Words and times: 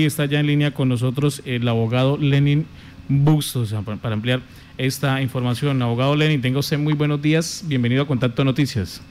Está 0.00 0.26
ya 0.26 0.38
en 0.38 0.46
línea 0.46 0.72
con 0.72 0.88
nosotros 0.88 1.42
el 1.44 1.66
abogado 1.66 2.16
Lenin 2.18 2.68
Bustos 3.08 3.74
para 4.00 4.14
ampliar 4.14 4.42
esta 4.76 5.20
información. 5.20 5.82
Abogado 5.82 6.14
Lenin, 6.14 6.40
tenga 6.40 6.60
usted 6.60 6.78
muy 6.78 6.92
buenos 6.92 7.20
días. 7.20 7.64
Bienvenido 7.66 8.04
a 8.04 8.06
Contacto 8.06 8.44
Noticias. 8.44 9.02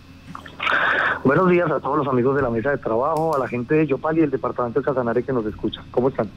Buenos 1.26 1.50
días 1.50 1.70
a 1.70 1.82
todos 1.82 1.98
los 1.98 2.08
amigos 2.08 2.38
de 2.38 2.42
la 2.42 2.50
mesa 2.50 2.72
de 2.72 2.78
trabajo, 2.78 3.36
a 3.36 3.40
la 3.40 3.50
gente 3.50 3.76
de 3.76 3.86
Yopal 3.86 4.18
y 4.18 4.22
el 4.22 4.32
departamento 4.32 4.80
de 4.80 4.86
Casanare 4.86 5.24
que 5.24 5.34
nos 5.34 5.46
escucha. 5.46 5.84
¿Cómo 5.92 6.08
están? 6.08 6.30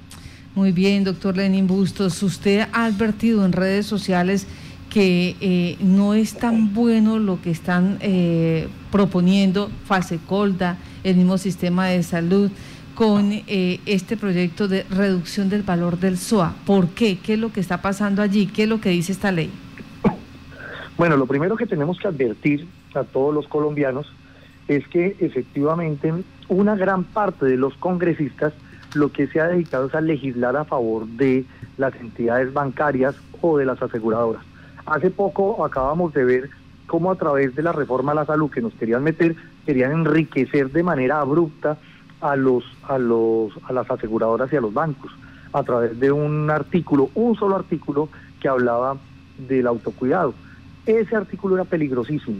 Muy 0.56 0.72
bien, 0.72 1.04
doctor 1.04 1.36
Lenin 1.36 1.68
Bustos. 1.68 2.20
Usted 2.20 2.66
ha 2.72 2.86
advertido 2.86 3.44
en 3.44 3.52
redes 3.52 3.86
sociales 3.86 4.48
que 4.88 5.36
eh, 5.40 5.76
no 5.78 6.14
es 6.14 6.36
tan 6.36 6.74
bueno 6.74 7.20
lo 7.20 7.40
que 7.40 7.52
están 7.52 7.98
eh, 8.00 8.66
proponiendo 8.90 9.70
Fasecolda, 9.84 10.76
el 11.04 11.14
mismo 11.14 11.38
sistema 11.38 11.86
de 11.86 12.02
salud 12.02 12.50
con 12.94 13.32
eh, 13.32 13.80
este 13.86 14.16
proyecto 14.16 14.68
de 14.68 14.84
reducción 14.84 15.48
del 15.48 15.62
valor 15.62 15.98
del 15.98 16.18
SOA. 16.18 16.54
¿Por 16.66 16.88
qué? 16.88 17.18
¿Qué 17.18 17.34
es 17.34 17.38
lo 17.38 17.52
que 17.52 17.60
está 17.60 17.82
pasando 17.82 18.22
allí? 18.22 18.46
¿Qué 18.46 18.64
es 18.64 18.68
lo 18.68 18.80
que 18.80 18.90
dice 18.90 19.12
esta 19.12 19.32
ley? 19.32 19.50
Bueno, 20.96 21.16
lo 21.16 21.26
primero 21.26 21.56
que 21.56 21.66
tenemos 21.66 21.98
que 21.98 22.08
advertir 22.08 22.66
a 22.94 23.04
todos 23.04 23.34
los 23.34 23.48
colombianos 23.48 24.12
es 24.68 24.86
que 24.88 25.16
efectivamente 25.18 26.12
una 26.48 26.76
gran 26.76 27.04
parte 27.04 27.46
de 27.46 27.56
los 27.56 27.74
congresistas 27.74 28.52
lo 28.94 29.10
que 29.12 29.26
se 29.28 29.40
ha 29.40 29.46
dedicado 29.46 29.86
es 29.86 29.94
a 29.94 30.00
legislar 30.00 30.56
a 30.56 30.64
favor 30.64 31.06
de 31.06 31.44
las 31.78 31.94
entidades 31.96 32.52
bancarias 32.52 33.14
o 33.40 33.56
de 33.56 33.64
las 33.64 33.80
aseguradoras. 33.80 34.42
Hace 34.86 35.10
poco 35.10 35.64
acabamos 35.64 36.12
de 36.12 36.24
ver 36.24 36.50
cómo 36.86 37.10
a 37.10 37.16
través 37.16 37.54
de 37.54 37.62
la 37.62 37.72
reforma 37.72 38.12
a 38.12 38.16
la 38.16 38.26
salud 38.26 38.50
que 38.50 38.60
nos 38.60 38.74
querían 38.74 39.04
meter, 39.04 39.36
querían 39.64 39.92
enriquecer 39.92 40.70
de 40.70 40.82
manera 40.82 41.20
abrupta 41.20 41.78
a 42.20 42.36
los 42.36 42.64
a 42.88 42.98
los 42.98 43.52
a 43.64 43.72
las 43.72 43.90
aseguradoras 43.90 44.52
y 44.52 44.56
a 44.56 44.60
los 44.60 44.74
bancos 44.74 45.10
a 45.52 45.62
través 45.62 45.98
de 45.98 46.12
un 46.12 46.50
artículo, 46.50 47.10
un 47.14 47.34
solo 47.36 47.56
artículo 47.56 48.08
que 48.40 48.48
hablaba 48.48 48.96
del 49.48 49.66
autocuidado. 49.66 50.34
Ese 50.86 51.16
artículo 51.16 51.56
era 51.56 51.64
peligrosísimo. 51.64 52.38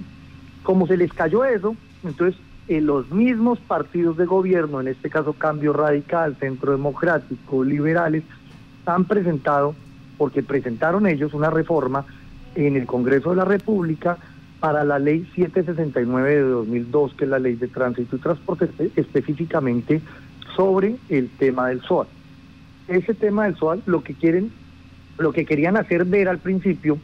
Como 0.62 0.87
se 0.87 0.97
les 0.97 1.12
cayó 1.12 1.45
eso, 1.45 1.75
entonces 2.05 2.41
en 2.69 2.87
los 2.87 3.11
mismos 3.11 3.59
partidos 3.59 4.17
de 4.17 4.27
gobierno, 4.27 4.81
en 4.81 4.89
este 4.89 5.11
caso 5.11 5.33
Cambio 5.33 5.72
Radical, 5.72 6.37
Centro 6.37 6.70
Democrático, 6.72 7.65
Liberales, 7.65 8.22
han 8.87 9.05
presentado, 9.06 9.75
porque 10.17 10.42
presentaron 10.42 11.06
ellos 11.06 11.34
una 11.34 11.50
reforma 11.50 12.05
en 12.55 12.77
el 12.77 12.87
Congreso 12.87 13.31
de 13.31 13.37
la 13.37 13.44
República 13.44 14.19
para 14.61 14.84
la 14.84 14.98
ley 14.98 15.27
769 15.34 16.30
de 16.30 16.42
2002, 16.42 17.14
que 17.14 17.25
es 17.25 17.30
la 17.30 17.39
ley 17.39 17.56
de 17.56 17.66
tránsito 17.69 18.16
y 18.16 18.19
transporte, 18.19 18.69
específicamente 18.94 20.03
sobre 20.55 20.97
el 21.08 21.30
tema 21.30 21.69
del 21.69 21.80
SOAT. 21.80 22.08
Ese 22.86 23.14
tema 23.14 23.44
del 23.44 23.56
SOAT, 23.56 23.81
lo 23.86 24.03
que 24.03 24.14
quieren, 24.14 24.53
lo 25.19 25.33
que 25.33 25.47
querían 25.47 25.77
hacer 25.77 26.05
ver 26.05 26.28
al 26.28 26.38
principio 26.38 26.98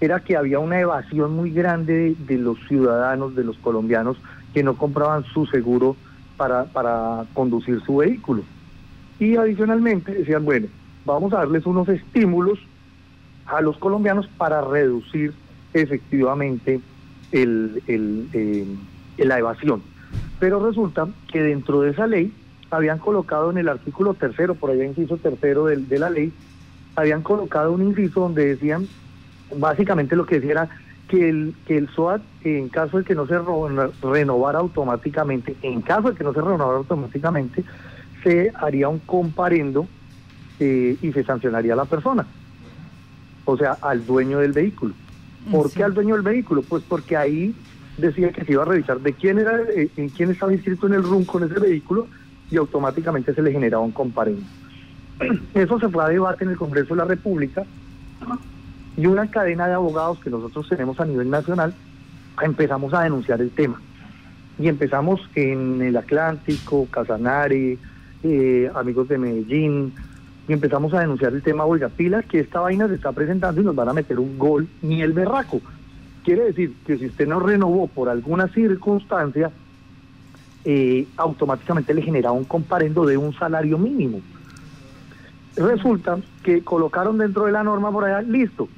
era 0.00 0.20
que 0.20 0.36
había 0.36 0.60
una 0.60 0.80
evasión 0.80 1.34
muy 1.34 1.50
grande 1.50 2.14
de, 2.26 2.38
los 2.38 2.58
ciudadanos, 2.68 3.34
de 3.34 3.44
los 3.44 3.58
colombianos, 3.58 4.16
que 4.54 4.62
no 4.62 4.76
compraban 4.76 5.24
su 5.24 5.46
seguro 5.46 5.96
para, 6.36 6.64
para 6.64 7.26
conducir 7.34 7.80
su 7.84 7.96
vehículo. 7.96 8.42
Y 9.18 9.36
adicionalmente 9.36 10.12
decían, 10.12 10.44
bueno, 10.44 10.68
vamos 11.04 11.32
a 11.32 11.38
darles 11.38 11.66
unos 11.66 11.88
estímulos 11.88 12.58
a 13.46 13.60
los 13.60 13.76
colombianos 13.78 14.26
para 14.38 14.60
reducir 14.62 15.34
efectivamente 15.74 16.80
el, 17.32 17.82
el, 17.86 18.28
eh, 18.32 18.66
la 19.18 19.38
evasión. 19.38 19.82
Pero 20.38 20.64
resulta 20.66 21.08
que 21.30 21.42
dentro 21.42 21.82
de 21.82 21.90
esa 21.90 22.06
ley 22.06 22.32
habían 22.70 22.98
colocado 22.98 23.50
en 23.50 23.58
el 23.58 23.68
artículo 23.68 24.14
tercero, 24.14 24.54
por 24.54 24.70
allá 24.70 24.84
inciso 24.84 25.16
tercero 25.16 25.66
de, 25.66 25.76
de 25.76 25.98
la 25.98 26.10
ley, 26.10 26.32
habían 26.96 27.22
colocado 27.22 27.72
un 27.72 27.82
inciso 27.82 28.20
donde 28.20 28.46
decían, 28.46 28.86
básicamente 29.56 30.16
lo 30.16 30.26
que 30.26 30.36
decía 30.36 30.52
era 30.52 30.70
que 31.08 31.28
el, 31.28 31.54
que 31.66 31.76
el 31.76 31.88
SOAT, 31.88 32.22
en 32.44 32.68
caso 32.68 32.98
de 32.98 33.04
que 33.04 33.14
no 33.14 33.26
se 33.26 33.36
renovara 34.02 34.60
automáticamente, 34.60 35.56
en 35.62 35.82
caso 35.82 36.10
de 36.10 36.16
que 36.16 36.24
no 36.24 36.32
se 36.32 36.40
renovara 36.40 36.78
automáticamente, 36.78 37.64
se 38.22 38.52
haría 38.54 38.88
un 38.88 39.00
comparendo 39.00 39.86
eh, 40.60 40.96
y 41.02 41.12
se 41.12 41.24
sancionaría 41.24 41.72
a 41.72 41.76
la 41.76 41.84
persona, 41.84 42.26
o 43.44 43.56
sea, 43.56 43.76
al 43.82 44.06
dueño 44.06 44.38
del 44.38 44.52
vehículo. 44.52 44.94
¿Por 45.50 45.70
qué 45.70 45.84
al 45.84 45.94
dueño 45.94 46.14
del 46.14 46.22
vehículo? 46.22 46.62
Pues 46.62 46.82
porque 46.88 47.16
ahí 47.16 47.54
decía 47.96 48.32
que 48.32 48.44
se 48.44 48.52
iba 48.52 48.62
a 48.62 48.66
revisar 48.66 49.00
de 49.00 49.12
quién 49.12 49.38
era, 49.38 49.60
eh, 49.74 49.90
en 49.96 50.08
quién 50.10 50.30
estaba 50.30 50.52
inscrito 50.52 50.86
en 50.86 50.94
el 50.94 51.02
RUN 51.02 51.24
con 51.24 51.44
ese 51.44 51.58
vehículo 51.58 52.06
y 52.50 52.56
automáticamente 52.56 53.34
se 53.34 53.42
le 53.42 53.52
generaba 53.52 53.82
un 53.82 53.92
comparendo. 53.92 54.42
Eso 55.54 55.78
se 55.78 55.88
fue 55.88 56.04
a 56.04 56.08
debate 56.08 56.44
en 56.44 56.50
el 56.50 56.56
Congreso 56.56 56.94
de 56.94 56.98
la 56.98 57.04
República 57.04 57.64
y 58.96 59.06
una 59.06 59.30
cadena 59.30 59.66
de 59.66 59.74
abogados 59.74 60.18
que 60.20 60.30
nosotros 60.30 60.68
tenemos 60.68 60.98
a 61.00 61.04
nivel 61.04 61.30
nacional 61.30 61.74
empezamos 62.42 62.92
a 62.94 63.02
denunciar 63.02 63.40
el 63.40 63.50
tema. 63.50 63.80
Y 64.58 64.68
empezamos 64.68 65.20
en 65.34 65.80
el 65.80 65.96
Atlántico, 65.96 66.86
Casanare, 66.90 67.78
eh, 68.22 68.70
amigos 68.74 69.08
de 69.08 69.18
Medellín, 69.18 69.94
y 70.50 70.52
empezamos 70.52 70.92
a 70.94 70.98
denunciar 70.98 71.32
el 71.32 71.42
tema, 71.42 71.64
oiga, 71.64 71.88
pilas 71.88 72.24
que 72.24 72.40
esta 72.40 72.58
vaina 72.58 72.88
se 72.88 72.96
está 72.96 73.12
presentando 73.12 73.60
y 73.60 73.64
nos 73.64 73.76
van 73.76 73.88
a 73.88 73.92
meter 73.92 74.18
un 74.18 74.36
gol 74.36 74.66
ni 74.82 75.00
el 75.00 75.12
berraco. 75.12 75.60
Quiere 76.24 76.46
decir 76.46 76.74
que 76.84 76.98
si 76.98 77.06
usted 77.06 77.28
no 77.28 77.38
renovó 77.38 77.86
por 77.86 78.08
alguna 78.08 78.48
circunstancia, 78.48 79.52
eh, 80.64 81.06
automáticamente 81.16 81.94
le 81.94 82.02
genera 82.02 82.32
un 82.32 82.42
comparendo 82.42 83.06
de 83.06 83.16
un 83.16 83.32
salario 83.32 83.78
mínimo. 83.78 84.22
Resulta 85.54 86.18
que 86.42 86.64
colocaron 86.64 87.16
dentro 87.16 87.44
de 87.46 87.52
la 87.52 87.62
norma 87.62 87.92
por 87.92 88.06
allá, 88.06 88.20
listo. 88.20 88.68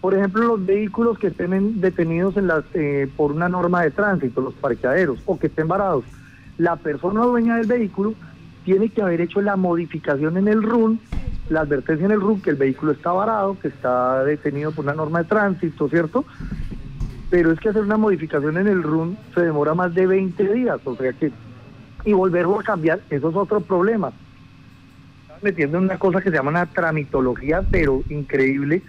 Por 0.00 0.14
ejemplo, 0.14 0.42
los 0.42 0.66
vehículos 0.66 1.16
que 1.16 1.28
estén 1.28 1.80
detenidos 1.80 2.36
en 2.38 2.48
las, 2.48 2.64
eh, 2.74 3.08
por 3.16 3.30
una 3.30 3.48
norma 3.48 3.82
de 3.84 3.92
tránsito, 3.92 4.40
los 4.40 4.54
parqueaderos, 4.54 5.20
o 5.26 5.38
que 5.38 5.46
estén 5.46 5.68
varados, 5.68 6.02
la 6.58 6.74
persona 6.74 7.20
dueña 7.20 7.54
del 7.58 7.68
vehículo 7.68 8.14
tiene 8.64 8.88
que 8.88 9.00
haber 9.00 9.20
hecho 9.20 9.40
la 9.40 9.54
modificación 9.54 10.36
en 10.36 10.48
el 10.48 10.64
RUN 10.64 10.98
la 11.50 11.60
advertencia 11.62 12.06
en 12.06 12.12
el 12.12 12.20
RUM 12.20 12.40
que 12.40 12.50
el 12.50 12.56
vehículo 12.56 12.92
está 12.92 13.12
varado, 13.12 13.58
que 13.58 13.68
está 13.68 14.24
detenido 14.24 14.70
por 14.70 14.84
una 14.84 14.94
norma 14.94 15.22
de 15.22 15.28
tránsito, 15.28 15.88
¿cierto? 15.88 16.24
Pero 17.28 17.50
es 17.50 17.60
que 17.60 17.68
hacer 17.68 17.82
una 17.82 17.96
modificación 17.96 18.56
en 18.56 18.68
el 18.68 18.82
RUN 18.82 19.18
se 19.34 19.42
demora 19.42 19.74
más 19.74 19.94
de 19.94 20.06
20 20.06 20.52
días, 20.54 20.80
o 20.84 20.96
sea 20.96 21.12
que, 21.12 21.32
y 22.04 22.12
volverlo 22.12 22.60
a 22.60 22.62
cambiar, 22.62 23.00
eso 23.10 23.30
es 23.30 23.36
otro 23.36 23.60
problema. 23.60 24.12
Están 25.22 25.38
metiendo 25.42 25.78
en 25.78 25.84
una 25.84 25.98
cosa 25.98 26.20
que 26.20 26.30
se 26.30 26.36
llama 26.36 26.50
una 26.50 26.66
tramitología, 26.66 27.62
pero 27.68 28.02
increíble, 28.08 28.82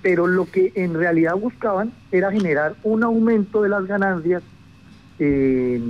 pero 0.00 0.28
lo 0.28 0.46
que 0.46 0.72
en 0.76 0.94
realidad 0.94 1.34
buscaban 1.34 1.92
era 2.12 2.30
generar 2.30 2.76
un 2.84 3.02
aumento 3.02 3.62
de 3.62 3.68
las 3.68 3.84
ganancias 3.86 4.44
eh, 5.18 5.82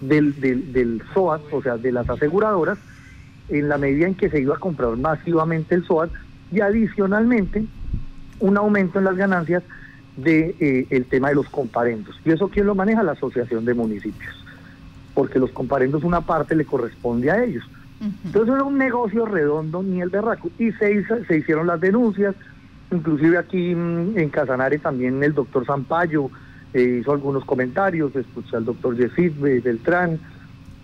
del, 0.00 0.40
del, 0.40 0.72
del 0.72 1.02
SOAT, 1.12 1.42
o 1.52 1.62
sea, 1.62 1.76
de 1.76 1.92
las 1.92 2.08
aseguradoras, 2.08 2.78
en 3.48 3.68
la 3.68 3.78
medida 3.78 4.06
en 4.06 4.14
que 4.14 4.30
se 4.30 4.40
iba 4.40 4.56
a 4.56 4.58
comprar 4.58 4.96
masivamente 4.96 5.74
el 5.74 5.84
SOAT 5.84 6.10
y 6.50 6.60
adicionalmente 6.60 7.64
un 8.40 8.56
aumento 8.56 8.98
en 8.98 9.04
las 9.04 9.16
ganancias 9.16 9.62
de 10.16 10.54
eh, 10.60 10.86
el 10.90 11.06
tema 11.06 11.28
de 11.28 11.36
los 11.36 11.48
comparendos. 11.48 12.20
¿Y 12.24 12.30
eso 12.30 12.48
quién 12.48 12.66
lo 12.66 12.74
maneja? 12.74 13.02
La 13.02 13.12
Asociación 13.12 13.64
de 13.64 13.74
Municipios. 13.74 14.34
Porque 15.14 15.38
los 15.38 15.50
comparendos 15.50 16.04
una 16.04 16.20
parte 16.20 16.54
le 16.54 16.64
corresponde 16.64 17.30
a 17.30 17.42
ellos. 17.42 17.64
Entonces 18.24 18.52
era 18.52 18.64
un 18.64 18.78
negocio 18.78 19.26
redondo 19.26 19.80
ni 19.80 20.00
el 20.00 20.08
berraco. 20.08 20.50
Y 20.58 20.72
se, 20.72 21.04
se 21.04 21.38
hicieron 21.38 21.68
las 21.68 21.80
denuncias, 21.80 22.34
inclusive 22.90 23.38
aquí 23.38 23.74
mm, 23.74 24.18
en 24.18 24.28
Casanare 24.28 24.78
también 24.78 25.22
el 25.22 25.34
doctor 25.34 25.64
Zampayo 25.64 26.28
eh, 26.74 26.98
hizo 27.00 27.12
algunos 27.12 27.44
comentarios, 27.44 28.16
escuché 28.16 28.56
al 28.56 28.64
doctor 28.64 28.96
Yesid 28.96 29.32
Beltrán, 29.38 30.18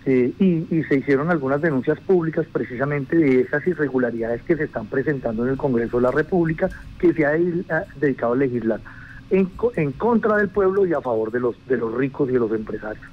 eh, 0.05 0.31
y, 0.39 0.83
se 0.83 0.95
hicieron 0.95 1.29
algunas 1.29 1.61
denuncias 1.61 1.99
públicas 1.99 2.45
precisamente 2.51 3.15
de 3.15 3.41
esas 3.41 3.65
irregularidades 3.67 4.41
que 4.43 4.55
se 4.55 4.63
están 4.63 4.87
presentando 4.87 5.43
en 5.43 5.51
el 5.51 5.57
Congreso 5.57 5.97
de 5.97 6.03
la 6.03 6.11
República, 6.11 6.69
que 6.97 7.13
se 7.13 7.25
ha 7.25 7.31
dedicado 7.99 8.33
a 8.33 8.37
legislar 8.37 8.79
en, 9.29 9.49
en 9.75 9.91
contra 9.91 10.37
del 10.37 10.49
pueblo 10.49 10.85
y 10.85 10.93
a 10.93 11.01
favor 11.01 11.31
de 11.31 11.39
los, 11.39 11.55
de 11.67 11.77
los 11.77 11.93
ricos 11.93 12.29
y 12.29 12.33
de 12.33 12.39
los 12.39 12.51
empresarios. 12.51 13.05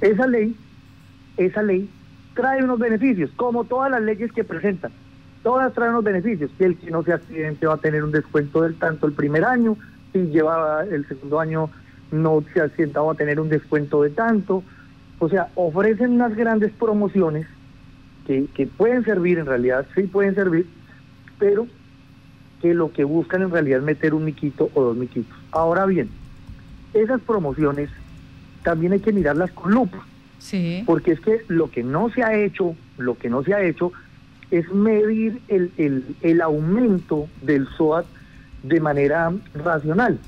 Esa 0.00 0.26
ley, 0.26 0.56
esa 1.36 1.62
ley 1.62 1.90
trae 2.34 2.62
unos 2.62 2.78
beneficios, 2.78 3.30
como 3.36 3.64
todas 3.64 3.90
las 3.90 4.02
leyes 4.02 4.32
que 4.32 4.44
presentan. 4.44 4.92
Todas 5.42 5.74
traen 5.74 5.90
unos 5.90 6.04
beneficios, 6.04 6.50
que 6.56 6.64
el 6.64 6.76
que 6.76 6.90
no 6.90 7.02
sea 7.02 7.16
accidente 7.16 7.66
va 7.66 7.74
a 7.74 7.78
tener 7.78 8.02
un 8.02 8.12
descuento 8.12 8.62
del 8.62 8.76
tanto 8.76 9.06
el 9.06 9.12
primer 9.12 9.44
año, 9.44 9.76
si 10.12 10.26
lleva 10.28 10.84
el 10.84 11.06
segundo 11.06 11.40
año 11.40 11.70
no 12.12 12.44
se 12.52 12.60
accidenta 12.60 13.00
va 13.00 13.12
a 13.12 13.16
tener 13.16 13.40
un 13.40 13.48
descuento 13.48 14.02
de 14.02 14.10
tanto, 14.10 14.62
o 15.18 15.28
sea, 15.28 15.48
ofrecen 15.54 16.12
unas 16.12 16.34
grandes 16.36 16.72
promociones 16.72 17.46
que, 18.26 18.68
pueden 18.76 19.04
servir, 19.04 19.38
en 19.38 19.46
realidad 19.46 19.86
sí 19.94 20.04
pueden 20.04 20.34
servir, 20.34 20.66
pero 21.38 21.66
que 22.62 22.72
lo 22.72 22.92
que 22.92 23.04
buscan 23.04 23.42
en 23.42 23.50
realidad 23.50 23.80
es 23.80 23.84
meter 23.84 24.14
un 24.14 24.24
miquito 24.24 24.70
o 24.74 24.82
dos 24.82 24.96
miquitos. 24.96 25.36
Ahora 25.50 25.84
bien, 25.86 26.08
esas 26.94 27.20
promociones 27.20 27.90
también 28.62 28.92
hay 28.92 29.00
que 29.00 29.12
mirarlas 29.12 29.50
con 29.52 29.72
lupa. 29.72 30.06
Sí. 30.38 30.82
Porque 30.86 31.12
es 31.12 31.20
que 31.20 31.42
lo 31.48 31.70
que 31.70 31.82
no 31.82 32.10
se 32.10 32.22
ha 32.22 32.34
hecho, 32.34 32.74
lo 32.96 33.16
que 33.18 33.28
no 33.28 33.42
se 33.42 33.54
ha 33.54 33.62
hecho 33.62 33.92
es 34.50 34.70
medir 34.72 35.40
el, 35.48 35.70
el, 35.76 36.04
el 36.22 36.40
aumento 36.40 37.28
del 37.42 37.66
SOAT 37.76 38.06
de 38.62 38.80
manera 38.80 39.32
racional, 39.54 40.18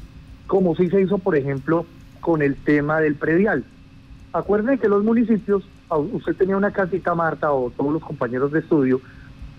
como 0.47 0.77
si 0.77 0.89
se 0.91 1.01
hizo, 1.01 1.19
por 1.19 1.37
ejemplo, 1.37 1.87
con 2.21 2.43
el 2.43 2.57
tema 2.57 3.01
del 3.01 3.15
predial. 3.15 3.65
Acuérdense 4.37 4.79
que 4.79 4.89
los 4.89 5.03
municipios, 5.03 5.67
usted 5.89 6.37
tenía 6.37 6.57
una 6.57 6.71
casita, 6.71 7.15
Marta, 7.15 7.53
o 7.53 7.71
todos 7.71 7.93
los 7.93 8.03
compañeros 8.03 8.53
de 8.53 8.61
estudio, 8.61 9.01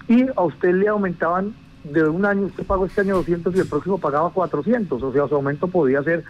y 0.08 0.26
a 0.36 0.42
usted 0.42 0.74
le 0.74 0.88
aumentaban 0.88 1.54
de 1.84 2.04
un 2.08 2.26
año, 2.26 2.46
usted 2.48 2.64
pagó 2.64 2.86
este 2.86 3.02
año 3.02 3.16
200 3.16 3.56
y 3.56 3.60
el 3.60 3.68
próximo 3.68 3.98
pagaba 3.98 4.30
400, 4.30 5.02
o 5.02 5.12
sea, 5.12 5.28
su 5.28 5.36
aumento 5.36 5.68
podía 5.68 6.04
ser 6.04 6.24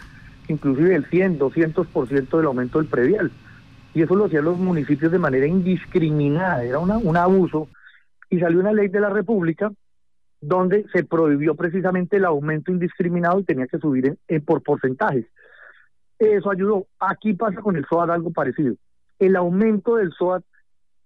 inclusive 0.47 0.95
el 0.95 1.05
100, 1.05 1.39
200% 1.39 2.37
del 2.37 2.45
aumento 2.45 2.79
del 2.79 2.87
predial. 2.87 3.31
Y 3.93 4.03
eso 4.03 4.15
lo 4.15 4.25
hacían 4.25 4.45
los 4.45 4.57
municipios 4.57 5.11
de 5.11 5.19
manera 5.19 5.45
indiscriminada, 5.45 6.63
era 6.63 6.79
un 6.79 7.17
abuso. 7.17 7.67
Y 8.29 8.39
salió 8.39 8.59
una 8.59 8.71
ley 8.71 8.87
de 8.87 8.99
la 8.99 9.09
República 9.09 9.71
donde 10.39 10.85
se 10.93 11.03
prohibió 11.03 11.55
precisamente 11.55 12.17
el 12.17 12.25
aumento 12.25 12.71
indiscriminado 12.71 13.39
y 13.39 13.43
tenía 13.43 13.67
que 13.67 13.79
subir 13.79 14.17
por 14.45 14.61
porcentajes. 14.61 15.25
Eso 16.19 16.51
ayudó. 16.51 16.87
Aquí 16.99 17.33
pasa 17.33 17.61
con 17.61 17.75
el 17.75 17.85
SOAT 17.85 18.09
algo 18.09 18.31
parecido. 18.31 18.75
El 19.19 19.35
aumento 19.35 19.95
del 19.95 20.11
SOAT 20.13 20.43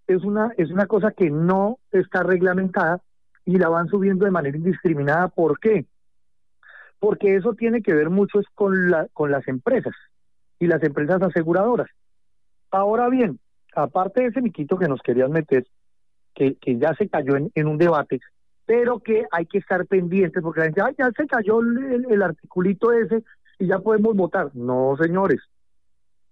es 0.08 0.24
una, 0.24 0.52
es 0.58 0.72
una 0.72 0.88
cosa 0.88 1.12
que 1.12 1.30
no 1.30 1.80
está 1.92 2.24
reglamentada 2.24 3.02
y 3.46 3.58
la 3.58 3.70
van 3.70 3.88
subiendo 3.88 4.26
de 4.26 4.32
manera 4.32 4.58
indiscriminada. 4.58 5.28
¿Por 5.30 5.60
qué? 5.60 5.86
Porque 7.00 7.36
eso 7.36 7.54
tiene 7.54 7.82
que 7.82 7.94
ver 7.94 8.10
mucho 8.10 8.40
es 8.40 8.46
con, 8.54 8.90
la, 8.90 9.08
con 9.14 9.32
las 9.32 9.48
empresas 9.48 9.94
y 10.60 10.68
las 10.68 10.84
empresas 10.84 11.22
aseguradoras. 11.22 11.88
Ahora 12.70 13.10
bien, 13.10 13.40
aparte 13.76 14.22
de 14.22 14.28
ese 14.28 14.42
miquito 14.42 14.78
que 14.78 14.88
nos 14.88 15.02
querían 15.02 15.32
meter, 15.32 15.66
que, 16.34 16.56
que 16.56 16.78
ya 16.78 16.94
se 16.96 17.10
cayó 17.10 17.36
en, 17.36 17.68
un 17.68 17.78
debate, 17.78 18.20
pero 18.66 19.00
que 19.00 19.26
hay 19.32 19.46
que 19.46 19.58
estar 19.58 19.86
pendientes 19.86 20.42
porque 20.42 20.60
la 20.60 20.66
gente, 20.68 20.82
Ay, 20.82 20.96
ya 20.98 21.10
se 21.16 21.28
cayó 21.28 21.60
el, 21.60 22.22
articulito 22.22 22.94
ese 22.94 23.24
y 23.62 23.68
ya 23.68 23.80
podemos 23.80 24.16
votar. 24.16 24.50
No, 24.56 24.98
señores. 25.00 25.40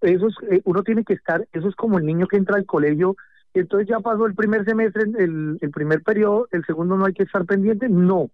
Eso 0.02 0.28
es, 0.28 0.36
eh, 0.50 0.62
uno 0.66 0.82
tiene 0.84 1.04
que 1.04 1.14
estar, 1.14 1.46
eso 1.54 1.68
es 1.68 1.76
como 1.76 2.00
el 2.00 2.06
niño 2.06 2.28
que 2.28 2.38
entra 2.38 2.56
al 2.56 2.66
colegio 2.66 3.16
y 3.54 3.60
entonces 3.60 3.88
ya 3.88 4.00
pasó 4.00 4.26
el 4.26 4.34
primer 4.34 4.66
semestre, 4.66 5.04
el, 5.04 5.58
el 5.62 5.72
primer 5.72 6.02
periodo, 6.02 6.48
el 6.52 6.66
segundo 6.66 6.98
no 6.98 7.06
hay 7.06 7.14
que 7.14 7.24
estar 7.24 7.46
pendientes. 7.46 7.90
No, 7.90 8.30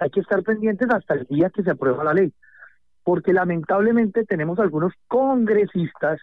hay 0.00 0.10
que 0.10 0.20
estar 0.20 0.42
pendientes 0.42 0.88
hasta 0.90 1.14
el 1.14 1.26
día 1.26 1.50
que 1.50 1.62
se 1.62 1.70
aprueba 1.70 2.04
la 2.04 2.14
ley. 2.14 2.32
Porque 3.04 3.32
lamentablemente 3.32 4.24
tenemos 4.24 4.58
algunos 4.58 4.92
congresistas 5.08 6.20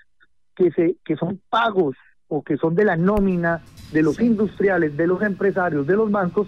que, 0.55 0.71
se, 0.71 0.97
que 1.05 1.15
son 1.15 1.39
pagos 1.49 1.95
o 2.27 2.43
que 2.43 2.57
son 2.57 2.75
de 2.75 2.85
la 2.85 2.97
nómina 2.97 3.61
de 3.91 4.03
los 4.03 4.19
industriales, 4.19 4.97
de 4.97 5.07
los 5.07 5.21
empresarios, 5.21 5.87
de 5.87 5.95
los 5.95 6.11
bancos, 6.11 6.47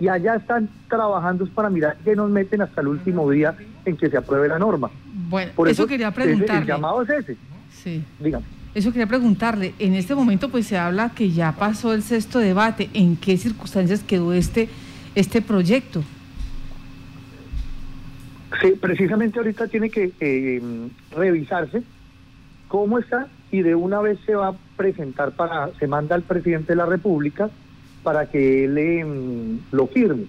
y 0.00 0.08
allá 0.08 0.36
están 0.36 0.70
trabajando 0.88 1.46
para 1.54 1.68
mirar 1.68 1.96
que 1.98 2.16
nos 2.16 2.30
meten 2.30 2.62
hasta 2.62 2.80
el 2.80 2.88
último 2.88 3.30
día 3.30 3.56
en 3.84 3.96
que 3.96 4.08
se 4.08 4.16
apruebe 4.16 4.48
la 4.48 4.58
norma. 4.58 4.90
Bueno, 5.28 5.52
Por 5.54 5.68
eso, 5.68 5.86
quería 5.86 6.10
preguntarle. 6.10 6.60
El 6.62 6.66
llamado 6.66 7.02
es 7.02 7.10
ese. 7.10 7.36
Sí. 7.70 8.02
Dígame. 8.18 8.44
Eso 8.74 8.92
quería 8.92 9.06
preguntarle. 9.06 9.74
En 9.78 9.94
este 9.94 10.14
momento, 10.14 10.48
pues 10.48 10.66
se 10.66 10.78
habla 10.78 11.10
que 11.14 11.30
ya 11.30 11.52
pasó 11.52 11.92
el 11.94 12.02
sexto 12.02 12.38
debate. 12.38 12.88
¿En 12.94 13.16
qué 13.16 13.36
circunstancias 13.36 14.02
quedó 14.02 14.32
este, 14.32 14.68
este 15.14 15.42
proyecto? 15.42 16.02
Sí, 18.62 18.72
precisamente 18.80 19.38
ahorita 19.38 19.68
tiene 19.68 19.90
que 19.90 20.12
eh, 20.20 20.62
revisarse 21.14 21.82
cómo 22.68 22.98
está 22.98 23.28
y 23.50 23.62
de 23.62 23.74
una 23.74 24.00
vez 24.00 24.18
se 24.26 24.34
va 24.34 24.48
a 24.48 24.54
presentar 24.76 25.32
para, 25.32 25.70
se 25.78 25.86
manda 25.86 26.14
al 26.14 26.22
presidente 26.22 26.72
de 26.72 26.76
la 26.76 26.86
República 26.86 27.50
para 28.02 28.26
que 28.26 28.64
él 28.64 28.78
em, 28.78 29.58
lo 29.70 29.86
firme. 29.86 30.26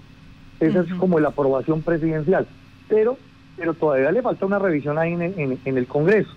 Esa 0.59 0.81
es 0.81 0.93
como 0.95 1.19
la 1.19 1.29
aprobación 1.29 1.81
presidencial. 1.81 2.45
Pero, 2.87 3.17
pero 3.59 3.73
todavía 3.73 4.11
le 4.11 4.21
falta 4.21 4.45
una 4.45 4.57
revisión 4.57 4.97
ahí 4.97 5.13
en, 5.13 5.59
en, 5.63 5.77
el 5.77 5.85
Congreso. 5.85 6.31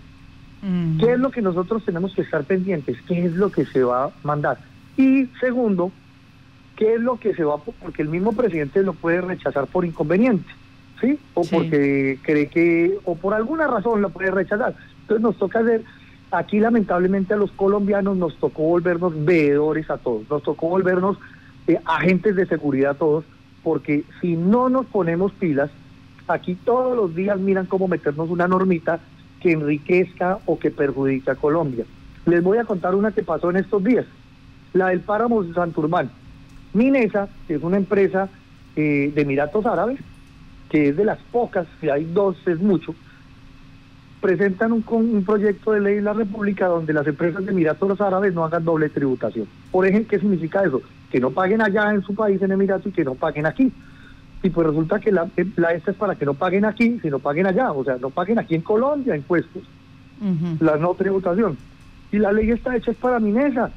¿Qué 1.01 1.13
es 1.13 1.19
lo 1.19 1.31
que 1.31 1.43
nosotros 1.43 1.85
tenemos 1.85 2.15
que 2.15 2.23
estar 2.23 2.45
pendientes? 2.45 2.97
¿Qué 3.09 3.25
es 3.25 3.33
lo 3.33 3.51
que 3.51 3.65
se 3.65 3.83
va 3.83 4.05
a 4.05 4.11
mandar? 4.23 4.59
Y 4.97 5.27
segundo, 5.41 5.91
¿qué 6.77 6.95
es 6.95 7.01
lo 7.01 7.19
que 7.19 7.35
se 7.35 7.43
va 7.43 7.55
a... 7.55 7.59
Porque 7.59 8.03
el 8.03 8.09
mismo 8.09 8.33
presidente 8.33 8.83
lo 8.83 8.93
puede 8.93 9.23
rechazar 9.23 9.67
por 9.67 9.85
inconveniente, 9.85 10.49
¿sí? 11.01 11.19
O 11.35 11.43
porque 11.45 12.19
cree 12.23 12.49
que... 12.49 12.97
o 13.05 13.17
por 13.17 13.35
alguna 13.35 13.67
razón 13.67 14.03
lo 14.03 14.11
puede 14.11 14.31
rechazar. 14.31 14.75
Entonces 15.01 15.23
nos 15.23 15.37
toca 15.37 15.61
hacer 15.61 15.83
Aquí 16.33 16.61
lamentablemente 16.61 17.35
a 17.35 17.37
los 17.37 17.53
colombianos 17.53 18.17
nos 18.17 18.35
tocó 18.39 18.63
volvernos 18.63 19.13
veedores 19.23 19.91
a 19.91 19.99
todos, 19.99 20.29
nos 20.31 20.43
tocó 20.43 20.69
volvernos 20.69 21.19
eh, 21.67 21.79
agentes 21.85 22.35
de 22.37 22.47
seguridad 22.47 22.93
a 22.93 22.95
todos, 22.95 23.27
porque 23.63 24.05
si 24.23 24.35
no 24.35 24.71
nos 24.71 24.87
ponemos 24.87 25.31
pilas, 25.33 25.71
aquí 26.29 26.55
todos 26.55 26.97
los 26.97 27.15
días 27.15 27.39
miran 27.39 27.67
cómo 27.67 27.89
meternos 27.89 28.31
una 28.31 28.49
normita 28.49 29.01
que 29.41 29.53
enriquezca 29.53 30.39
o 30.47 30.59
que 30.59 30.71
perjudica 30.71 31.33
a 31.33 31.37
Colombia. 31.37 31.85
Les 32.27 32.43
voy 32.43 32.59
a 32.59 32.65
contar 32.65 32.95
una 32.95 33.11
que 33.11 33.23
pasó 33.23 33.51
en 33.51 33.57
estos 33.57 33.83
días, 33.83 34.07
la 34.73 34.89
del 34.89 35.01
páramo 35.01 35.43
de 35.43 35.53
Santurbán. 35.53 36.11
Minesa, 36.73 37.29
es 37.49 37.63
una 37.63 37.77
empresa 37.77 38.29
eh, 38.77 39.13
de 39.15 39.23
Emiratos 39.23 39.67
Árabes, 39.67 39.99
que 40.71 40.89
es 40.89 40.97
de 40.97 41.05
las 41.05 41.19
pocas, 41.31 41.67
si 41.81 41.91
hay 41.91 42.05
dos 42.05 42.37
es 42.47 42.59
mucho, 42.61 42.95
presentan 44.21 44.73
un, 44.73 44.85
un 44.89 45.25
proyecto 45.25 45.73
de 45.73 45.81
ley 45.81 45.99
en 45.99 46.05
la 46.05 46.13
República 46.13 46.69
donde 46.69 46.93
las 46.93 47.07
empresas 47.07 47.45
de 47.45 47.51
Emiratos 47.51 48.01
Árabes 48.01 48.33
no 48.33 48.45
hagan 48.45 48.65
doble 48.65 48.89
tributación. 48.89 49.47
Por 49.71 49.85
ejemplo, 49.85 50.11
¿qué 50.11 50.21
significa 50.21 50.63
eso? 50.63 50.81
Que 51.11 51.21
no 51.21 51.33
paguen 51.33 51.61
allá 51.61 51.93
en 51.93 52.03
su 52.03 52.15
país, 52.15 52.41
en 52.41 52.53
Emiratos, 52.53 52.87
y 52.87 52.93
que 52.93 53.05
no 53.05 53.17
paguen 53.17 53.47
aquí. 53.47 53.73
Y 54.43 54.50
pues 54.50 54.67
resulta 54.67 54.99
que 54.99 55.12
la, 55.12 55.29
la 55.56 55.73
esta 55.73 55.93
es 55.93 55.97
para 55.97 56.17
que 56.17 56.25
no 56.25 56.35
paguen 56.35 56.65
aquí, 56.65 56.99
sino 57.00 57.19
paguen 57.19 57.47
allá. 57.47 57.73
O 57.73 57.85
sea, 57.85 57.97
no 57.97 58.11
paguen 58.11 58.39
aquí 58.39 58.55
en 58.55 58.62
Colombia 58.62 59.17
impuestos. 59.17 59.62
La 60.61 60.77
no 60.77 60.94
tributación. 60.94 61.56
Y 62.12 62.19
la 62.19 62.33
ley 62.33 62.50
está 62.50 62.77
hecha 62.77 62.91
es 62.91 62.97
para 62.97 63.19
Minesa. 63.19 63.71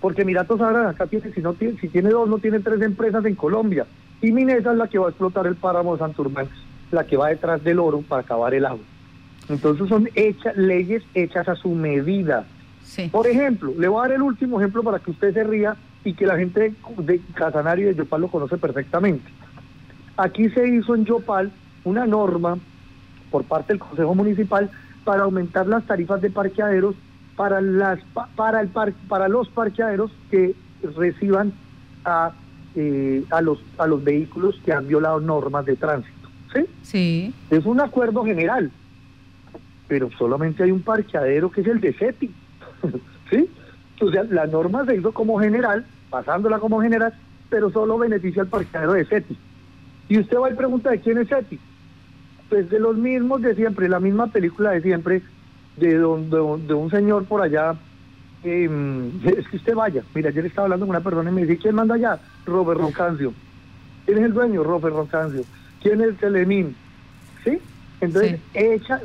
Porque 0.00 0.22
Emiratos 0.22 0.60
Árabes 0.60 0.88
acá 0.88 1.06
tiene, 1.06 1.30
si, 1.32 1.40
no 1.42 1.52
tiene, 1.52 1.78
si 1.78 1.88
tiene 1.88 2.10
dos, 2.10 2.28
no 2.28 2.38
tiene 2.38 2.60
tres 2.60 2.80
empresas 2.80 3.24
en 3.24 3.34
Colombia. 3.34 3.86
Y 4.22 4.32
Minesa 4.32 4.72
es 4.72 4.78
la 4.78 4.88
que 4.88 4.98
va 4.98 5.06
a 5.06 5.10
explotar 5.10 5.46
el 5.46 5.56
páramo 5.56 5.92
de 5.92 5.98
Santurbán, 5.98 6.48
la 6.90 7.04
que 7.04 7.16
va 7.16 7.28
detrás 7.28 7.62
del 7.62 7.78
oro 7.78 8.02
para 8.02 8.22
acabar 8.22 8.54
el 8.54 8.64
agua. 8.64 8.84
Entonces 9.48 9.88
son 9.88 10.08
hechas, 10.14 10.56
leyes 10.56 11.02
hechas 11.14 11.48
a 11.48 11.56
su 11.56 11.70
medida. 11.70 12.46
Por 13.10 13.26
ejemplo, 13.26 13.72
le 13.78 13.88
voy 13.88 13.98
a 13.98 14.08
dar 14.08 14.12
el 14.16 14.22
último 14.22 14.60
ejemplo 14.60 14.82
para 14.82 14.98
que 14.98 15.10
usted 15.10 15.32
se 15.34 15.44
ría 15.44 15.76
y 16.04 16.14
que 16.14 16.26
la 16.26 16.36
gente 16.36 16.72
de 16.98 17.20
Casanare 17.34 17.82
y 17.82 17.84
de 17.84 17.94
Yopal 17.94 18.22
lo 18.22 18.28
conoce 18.28 18.56
perfectamente. 18.56 19.30
Aquí 20.16 20.48
se 20.50 20.68
hizo 20.68 20.94
en 20.94 21.04
Yopal 21.04 21.50
una 21.84 22.06
norma 22.06 22.58
por 23.30 23.44
parte 23.44 23.72
del 23.72 23.80
Consejo 23.80 24.14
Municipal 24.14 24.70
para 25.04 25.22
aumentar 25.22 25.66
las 25.66 25.84
tarifas 25.86 26.20
de 26.20 26.30
parqueaderos 26.30 26.94
para 27.36 27.60
las 27.60 28.00
para 28.36 28.60
el 28.60 28.68
para 28.68 29.28
los 29.28 29.48
parqueaderos 29.48 30.10
que 30.30 30.54
reciban 30.96 31.52
a 32.04 32.32
eh, 32.74 33.24
a 33.30 33.40
los 33.40 33.58
a 33.78 33.86
los 33.86 34.04
vehículos 34.04 34.60
que 34.64 34.72
han 34.72 34.86
violado 34.86 35.20
normas 35.20 35.64
de 35.64 35.76
tránsito. 35.76 36.28
¿Sí? 36.52 36.66
Sí. 36.82 37.34
Es 37.50 37.64
un 37.64 37.80
acuerdo 37.80 38.24
general 38.24 38.70
pero 39.90 40.08
solamente 40.16 40.62
hay 40.62 40.70
un 40.70 40.82
parqueadero 40.82 41.50
que 41.50 41.62
es 41.62 41.66
el 41.66 41.80
de 41.80 41.92
SETI. 41.92 42.30
¿Sí? 43.30 43.50
O 44.00 44.08
sea, 44.08 44.22
la 44.22 44.46
norma 44.46 44.84
se 44.86 44.94
hizo 44.94 45.10
como 45.10 45.40
general, 45.40 45.84
pasándola 46.08 46.60
como 46.60 46.80
general, 46.80 47.12
pero 47.48 47.72
solo 47.72 47.98
beneficia 47.98 48.42
al 48.42 48.48
parqueadero 48.48 48.92
de 48.92 49.04
SETI. 49.04 49.36
Y 50.10 50.18
usted 50.18 50.38
va 50.38 50.50
y 50.50 50.54
pregunta 50.54 50.90
de 50.90 51.00
quién 51.00 51.18
es 51.18 51.28
SETI. 51.28 51.58
Pues 52.48 52.68
de 52.68 52.80
los 52.80 52.96
mismos 52.96 53.40
de 53.42 53.54
siempre, 53.54 53.88
la 53.88 54.00
misma 54.00 54.26
película 54.26 54.72
de 54.72 54.82
siempre, 54.82 55.22
de, 55.76 55.96
don, 55.96 56.28
de, 56.28 56.74
un 56.74 56.90
señor 56.90 57.24
por 57.26 57.40
allá. 57.40 57.76
Em, 58.42 59.12
es 59.24 59.46
que 59.48 59.56
usted 59.56 59.74
vaya. 59.74 60.02
Mira, 60.12 60.30
ayer 60.30 60.44
estaba 60.46 60.64
hablando 60.66 60.86
con 60.86 60.96
una 60.96 61.04
persona 61.04 61.30
y 61.30 61.32
me 61.32 61.42
dice, 61.42 61.58
¿quién 61.58 61.76
manda 61.76 61.94
allá? 61.94 62.18
Robert 62.44 62.80
Roncancio. 62.80 63.32
¿Quién 64.04 64.18
es 64.18 64.24
el 64.24 64.34
dueño? 64.34 64.64
Robert 64.64 64.96
Roncancio. 64.96 65.44
¿Quién 65.80 66.00
es 66.00 66.08
el 66.08 66.16
Telemín? 66.16 66.74
¿Sí? 67.44 67.60
Entonces, 68.00 68.40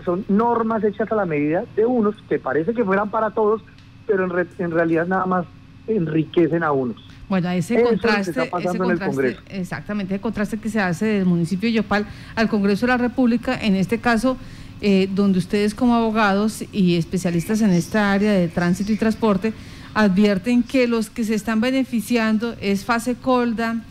son 0.03 0.25
normas 0.27 0.83
hechas 0.83 1.11
a 1.11 1.15
la 1.15 1.25
medida 1.27 1.65
de 1.75 1.85
unos 1.85 2.15
que 2.27 2.39
parece 2.39 2.73
que 2.73 2.83
fueran 2.83 3.11
para 3.11 3.29
todos, 3.29 3.61
pero 4.07 4.25
en, 4.25 4.47
en 4.57 4.71
realidad 4.71 5.05
nada 5.05 5.27
más 5.27 5.45
enriquecen 5.87 6.63
a 6.63 6.71
unos. 6.71 6.97
Bueno, 7.27 7.49
ese 7.49 7.81
contraste, 7.81 8.31
ese 8.31 8.77
contraste 8.77 9.37
exactamente, 9.49 10.13
ese 10.13 10.21
contraste 10.21 10.57
que 10.59 10.69
se 10.69 10.79
hace 10.79 11.05
del 11.05 11.25
municipio 11.25 11.67
de 11.67 11.73
Yopal 11.73 12.05
al 12.35 12.49
Congreso 12.49 12.85
de 12.85 12.91
la 12.91 12.97
República, 12.97 13.59
en 13.59 13.75
este 13.75 13.99
caso, 13.99 14.37
eh, 14.81 15.09
donde 15.13 15.39
ustedes 15.39 15.73
como 15.73 15.95
abogados 15.95 16.63
y 16.71 16.95
especialistas 16.97 17.61
en 17.61 17.71
esta 17.71 18.11
área 18.11 18.31
de 18.31 18.47
tránsito 18.47 18.91
y 18.91 18.97
transporte 18.97 19.53
advierten 19.95 20.61
que 20.61 20.87
los 20.87 21.09
que 21.09 21.23
se 21.23 21.33
están 21.33 21.61
beneficiando 21.61 22.55
es 22.61 22.83
Fase 22.83 23.15
Colda, 23.15 23.81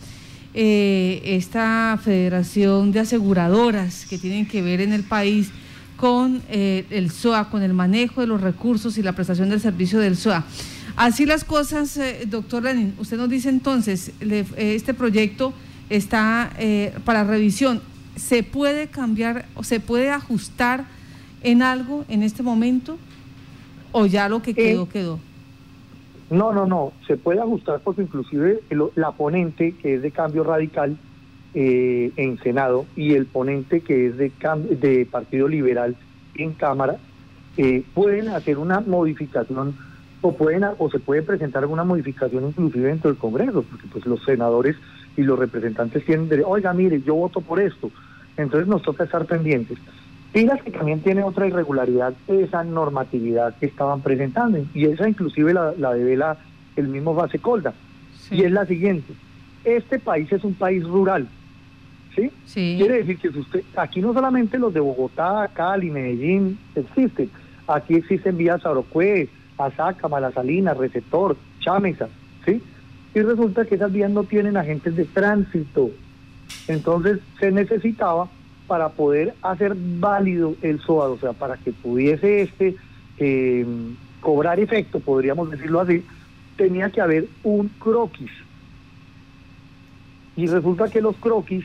eh, 0.52 1.20
esta 1.24 1.98
federación 2.00 2.92
de 2.92 3.00
aseguradoras 3.00 4.06
que 4.06 4.18
tienen 4.18 4.46
que 4.46 4.62
ver 4.62 4.80
en 4.80 4.92
el 4.92 5.02
país 5.02 5.50
con 5.96 6.42
eh, 6.50 6.84
el 6.90 7.10
SOA, 7.10 7.50
con 7.50 7.62
el 7.62 7.72
manejo 7.72 8.20
de 8.20 8.26
los 8.26 8.40
recursos 8.40 8.98
y 8.98 9.02
la 9.02 9.12
prestación 9.12 9.48
del 9.48 9.60
servicio 9.60 9.98
del 9.98 10.16
SOA. 10.16 10.44
Así 10.96 11.26
las 11.26 11.42
cosas, 11.42 11.96
eh, 11.96 12.24
doctor 12.26 12.62
Lenin, 12.62 12.94
usted 13.00 13.16
nos 13.16 13.28
dice 13.28 13.48
entonces, 13.48 14.12
eh, 14.20 14.44
este 14.56 14.94
proyecto 14.94 15.52
está 15.90 16.52
eh, 16.58 16.94
para 17.04 17.24
revisión. 17.24 17.80
¿Se 18.14 18.44
puede 18.44 18.86
cambiar 18.86 19.46
o 19.56 19.64
se 19.64 19.80
puede 19.80 20.10
ajustar 20.10 20.84
en 21.42 21.62
algo 21.62 22.04
en 22.08 22.22
este 22.22 22.44
momento? 22.44 22.96
¿O 23.90 24.06
ya 24.06 24.28
lo 24.28 24.40
que 24.40 24.54
quedó, 24.54 24.88
quedó? 24.88 25.18
No, 26.30 26.52
no, 26.52 26.64
no. 26.64 26.92
Se 27.08 27.16
puede 27.16 27.40
ajustar 27.40 27.80
porque 27.82 28.02
inclusive 28.02 28.60
la 28.94 29.12
ponente, 29.12 29.74
que 29.82 29.96
es 29.96 30.02
de 30.02 30.12
cambio 30.12 30.44
radical 30.44 30.96
en 31.56 32.38
Senado, 32.42 32.86
y 32.96 33.14
el 33.14 33.26
ponente 33.26 33.80
que 33.80 34.08
es 34.08 34.16
de, 34.16 34.32
de 34.80 35.06
Partido 35.06 35.46
Liberal 35.46 35.96
en 36.34 36.52
Cámara, 36.54 36.98
pueden 37.94 38.28
hacer 38.28 38.58
una 38.58 38.80
modificación 38.80 39.76
o 40.28 40.33
pueden 40.33 40.64
o 40.78 40.90
se 40.90 40.99
puede 40.99 41.23
presentar 41.23 41.62
alguna 41.62 41.85
modificación 41.85 42.45
inclusive 42.45 42.88
dentro 42.88 43.11
del 43.11 43.19
Congreso, 43.19 43.62
porque 43.62 43.87
pues 43.93 44.07
los 44.07 44.25
senadores 44.25 44.75
y 45.16 45.23
los 45.23 45.38
representantes 45.38 46.04
tienen 46.04 46.28
de, 46.28 46.43
oiga, 46.43 46.73
mire, 46.73 47.02
yo 47.02 47.14
voto 47.14 47.40
por 47.40 47.61
esto. 47.61 47.90
Entonces 48.37 48.66
nos 48.66 48.83
toca 48.83 49.04
estar 49.04 49.26
pendientes. 49.26 49.78
Pilas 50.33 50.62
que 50.62 50.71
también 50.71 51.00
tiene 51.00 51.23
otra 51.23 51.47
irregularidad 51.47 52.14
esa 52.26 52.64
normatividad 52.64 53.54
que 53.59 53.66
estaban 53.66 54.00
presentando, 54.00 54.59
y 54.73 54.87
esa 54.87 55.09
inclusive 55.09 55.52
la, 55.52 55.75
la 55.78 55.93
devela 55.93 56.38
el 56.75 56.88
mismo 56.88 57.14
Base 57.14 57.38
Colda. 57.38 57.75
Y 58.31 58.43
es 58.43 58.50
la 58.50 58.64
siguiente, 58.64 59.12
este 59.64 59.99
país 59.99 60.33
es 60.33 60.43
un 60.43 60.54
país 60.54 60.83
rural, 60.85 61.28
¿sí? 62.16 62.31
sí. 62.47 62.76
Quiere 62.78 63.04
decir 63.04 63.19
que 63.19 63.28
usted, 63.28 63.62
aquí 63.76 64.00
no 64.00 64.14
solamente 64.14 64.59
los 64.59 64.73
de 64.73 64.81
Bogotá, 64.81 65.50
Cali, 65.52 65.90
Medellín 65.90 66.59
existen, 66.75 67.31
aquí 67.69 67.97
existen 67.97 68.38
vías 68.38 68.64
Arocué, 68.64 69.28
Azácama, 69.58 70.20
La 70.20 70.32
Salina, 70.32 70.75
Receptor, 70.75 71.37
Chámeza, 71.61 72.08
¿sí? 72.44 72.62
Y 73.14 73.20
resulta 73.20 73.64
que 73.64 73.76
esas 73.76 73.92
vías 73.92 74.11
no 74.11 74.25
tienen 74.25 74.56
agentes 74.56 74.96
de 74.96 75.04
tránsito. 75.04 75.90
Entonces 76.68 77.20
se 77.38 77.52
necesitaba 77.52 78.28
para 78.66 78.90
poder 78.90 79.34
hacer 79.42 79.75
válido 79.76 80.56
el 80.62 80.80
SOAD, 80.80 81.11
o 81.11 81.18
sea, 81.18 81.32
para 81.32 81.56
que 81.56 81.73
pudiese 81.73 82.42
este 82.42 82.76
eh, 83.18 83.66
cobrar 84.20 84.58
efecto, 84.58 85.00
podríamos 85.00 85.50
decirlo 85.50 85.80
así, 85.80 86.04
tenía 86.56 86.90
que 86.90 87.00
haber 87.00 87.26
un 87.42 87.68
croquis. 87.68 88.30
Y 90.37 90.46
resulta 90.46 90.88
que 90.88 91.00
los 91.00 91.16
croquis, 91.16 91.64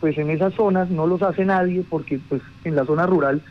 pues 0.00 0.16
en 0.18 0.30
esas 0.30 0.54
zonas 0.54 0.90
no 0.90 1.06
los 1.06 1.22
hace 1.22 1.44
nadie, 1.44 1.84
porque 1.88 2.20
pues 2.28 2.42
en 2.64 2.76
la 2.76 2.84
zona 2.84 3.06
rural 3.06 3.42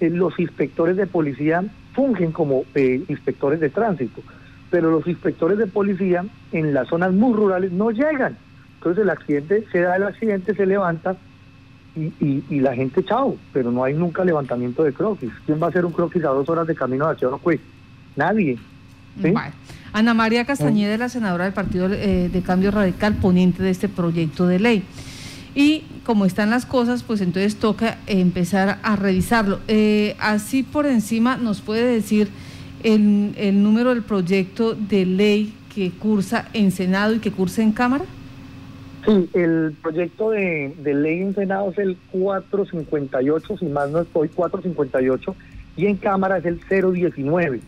eh, 0.00 0.10
los 0.10 0.38
inspectores 0.38 0.96
de 0.96 1.06
policía 1.06 1.64
fungen 1.98 2.30
como 2.30 2.62
eh, 2.76 3.02
inspectores 3.08 3.58
de 3.58 3.70
tránsito, 3.70 4.22
pero 4.70 4.88
los 4.88 5.04
inspectores 5.08 5.58
de 5.58 5.66
policía 5.66 6.24
en 6.52 6.72
las 6.72 6.86
zonas 6.86 7.12
muy 7.12 7.34
rurales 7.34 7.72
no 7.72 7.90
llegan. 7.90 8.36
Entonces 8.76 9.02
el 9.02 9.10
accidente, 9.10 9.66
se 9.72 9.80
da 9.80 9.96
el 9.96 10.04
accidente, 10.04 10.54
se 10.54 10.64
levanta 10.64 11.16
y, 11.96 12.44
y, 12.48 12.60
la 12.60 12.76
gente 12.76 13.04
chao, 13.04 13.36
pero 13.52 13.72
no 13.72 13.82
hay 13.82 13.94
nunca 13.94 14.24
levantamiento 14.24 14.84
de 14.84 14.92
croquis. 14.92 15.32
¿Quién 15.44 15.60
va 15.60 15.66
a 15.66 15.70
hacer 15.70 15.84
un 15.84 15.90
croquis 15.90 16.22
a 16.24 16.28
dos 16.28 16.48
horas 16.48 16.68
de 16.68 16.76
camino 16.76 17.12
no 17.20 17.38
pues 17.38 17.58
Nadie. 18.14 18.56
Ana 19.92 20.14
María 20.14 20.44
Castañeda, 20.44 20.96
la 20.98 21.08
senadora 21.08 21.46
del 21.46 21.52
Partido 21.52 21.88
eh, 21.92 22.28
de 22.32 22.42
Cambio 22.42 22.70
Radical, 22.70 23.14
ponente 23.14 23.64
de 23.64 23.70
este 23.70 23.88
proyecto 23.88 24.46
de 24.46 24.60
ley. 24.60 24.84
Y 25.58 25.82
como 26.04 26.24
están 26.24 26.50
las 26.50 26.66
cosas, 26.66 27.02
pues 27.02 27.20
entonces 27.20 27.56
toca 27.56 27.98
empezar 28.06 28.78
a 28.84 28.94
revisarlo. 28.94 29.58
Eh, 29.66 30.14
así 30.20 30.62
por 30.62 30.86
encima 30.86 31.36
nos 31.36 31.62
puede 31.62 31.84
decir 31.84 32.28
el, 32.84 33.34
el, 33.36 33.60
número 33.60 33.90
del 33.90 34.04
proyecto 34.04 34.76
de 34.76 35.04
ley 35.04 35.52
que 35.74 35.90
cursa 35.90 36.48
en 36.52 36.70
Senado 36.70 37.16
y 37.16 37.18
que 37.18 37.32
cursa 37.32 37.60
en 37.60 37.72
Cámara. 37.72 38.04
Sí, 39.04 39.28
el 39.34 39.74
proyecto 39.82 40.30
de, 40.30 40.72
ley 40.84 41.22
en 41.22 41.34
Senado 41.34 41.72
es 41.72 41.78
el 41.78 41.96
458, 42.12 43.58
si 43.58 43.66
más 43.66 43.90
no 43.90 44.02
estoy, 44.02 44.28
458, 44.28 45.34
y 45.76 45.86
en 45.86 45.96
Cámara 45.96 46.38
es 46.38 46.44
el 46.44 46.60
019. 46.68 47.60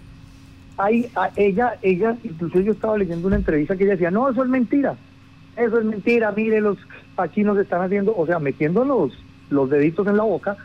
Ahí, 0.77 1.11
a 1.17 1.31
ella, 1.35 1.77
ella, 1.83 2.17
incluso 2.23 2.61
yo 2.61 2.71
estaba 2.71 2.97
leyendo 2.97 3.27
una 3.27 3.35
entrevista 3.35 3.75
que 3.75 3.83
ella 3.83 3.95
decía, 3.95 4.13
no, 4.13 4.31
eso 4.31 4.45
es 4.45 4.49
mentira, 4.49 4.95
eso 5.61 5.79
es 5.79 5.85
mentira, 5.85 6.33
mire, 6.33 6.61
los 6.61 6.79
aquí 7.17 7.43
nos 7.43 7.59
están 7.59 7.83
haciendo, 7.83 8.15
o 8.17 8.27
sea, 8.27 8.39
metiendo 8.39 8.85
los, 8.85 9.13
los 9.51 9.69
deditos 9.71 10.07
en 10.07 10.17
la 10.17 10.25
boca, 10.25 10.57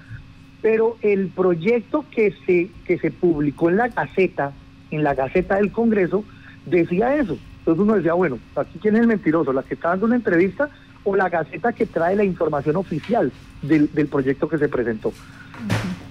pero 0.62 0.98
el 1.02 1.28
proyecto 1.28 2.06
que 2.10 2.34
se, 2.46 2.70
que 2.86 2.98
se 2.98 3.12
publicó 3.12 3.70
en 3.70 3.78
la 3.78 3.90
Gaceta, 3.90 4.52
en 4.92 5.04
la 5.04 5.14
Gaceta 5.14 5.56
del 5.56 5.72
Congreso, 5.72 6.24
decía 6.66 7.16
eso. 7.16 7.38
Entonces 7.60 7.84
uno 7.84 7.96
decía, 7.96 8.14
bueno, 8.14 8.40
aquí 8.56 8.80
quién 8.82 8.96
es 8.96 9.02
el 9.02 9.08
mentiroso, 9.08 9.54
la 9.54 9.64
que 9.64 9.74
está 9.74 9.90
dando 9.90 10.06
una 10.06 10.16
entrevista 10.16 10.70
o 11.04 11.16
la 11.16 11.30
Gaceta 11.30 11.74
que 11.74 11.86
trae 11.86 12.16
la 12.16 12.24
información 12.24 12.76
oficial 12.78 13.32
del, 13.62 13.92
del 13.94 14.08
proyecto 14.08 14.48
que 14.48 14.58
se 14.58 14.70
presentó. 14.70 15.12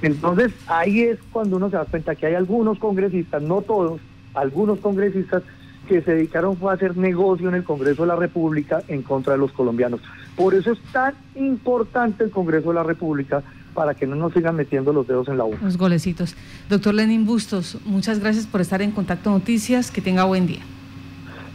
Entonces 0.02 0.52
ahí 0.66 1.02
es 1.02 1.18
cuando 1.32 1.56
uno 1.56 1.70
se 1.70 1.76
da 1.76 1.84
cuenta 1.84 2.14
que 2.14 2.26
hay 2.26 2.34
algunos 2.34 2.78
congresistas, 2.78 3.42
no 3.42 3.62
todos, 3.62 4.00
algunos 4.34 4.78
congresistas 4.80 5.42
que 5.84 6.02
se 6.02 6.14
dedicaron 6.14 6.56
fue 6.56 6.70
a 6.72 6.74
hacer 6.74 6.96
negocio 6.96 7.48
en 7.48 7.54
el 7.54 7.64
Congreso 7.64 8.02
de 8.02 8.08
la 8.08 8.16
República 8.16 8.82
en 8.88 9.02
contra 9.02 9.34
de 9.34 9.38
los 9.38 9.52
colombianos. 9.52 10.00
Por 10.36 10.54
eso 10.54 10.72
es 10.72 10.78
tan 10.92 11.14
importante 11.34 12.24
el 12.24 12.30
Congreso 12.30 12.68
de 12.68 12.74
la 12.74 12.82
República 12.82 13.42
para 13.74 13.94
que 13.94 14.06
no 14.06 14.16
nos 14.16 14.32
sigan 14.32 14.56
metiendo 14.56 14.92
los 14.92 15.06
dedos 15.06 15.28
en 15.28 15.36
la 15.36 15.44
boca. 15.44 15.58
Los 15.62 15.76
golecitos. 15.76 16.36
Doctor 16.68 16.94
Lenin 16.94 17.26
Bustos, 17.26 17.78
muchas 17.84 18.20
gracias 18.20 18.46
por 18.46 18.60
estar 18.60 18.80
en 18.82 18.92
Contacto 18.92 19.30
Noticias. 19.30 19.90
Que 19.90 20.00
tenga 20.00 20.24
buen 20.24 20.46
día. 20.46 20.60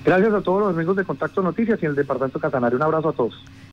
Gracias 0.06 0.34
a 0.34 0.42
todos 0.42 0.62
los 0.62 0.76
amigos 0.76 0.96
de 0.96 1.04
Contacto 1.04 1.42
Noticias 1.42 1.82
y 1.82 1.86
el 1.86 1.96
Departamento 1.96 2.40
Catanario. 2.40 2.78
Un 2.78 2.84
abrazo 2.84 3.10
a 3.10 3.14
todos. 3.14 3.34